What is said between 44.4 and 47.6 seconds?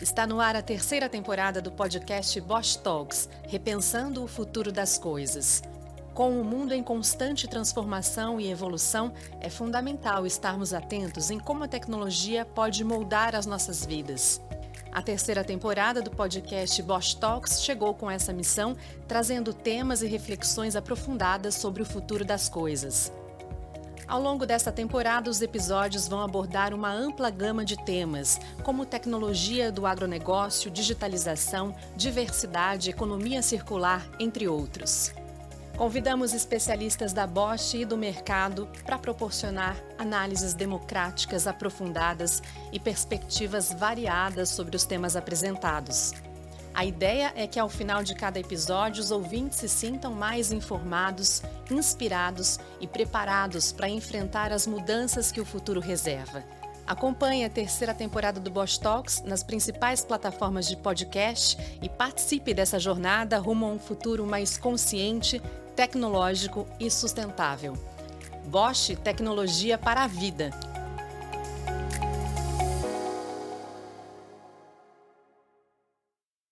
sobre os temas apresentados. A ideia é que